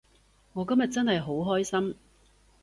[0.53, 1.95] 我今日真係好開心